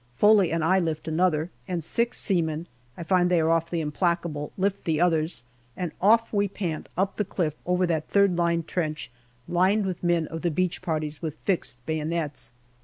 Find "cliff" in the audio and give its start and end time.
7.23-7.53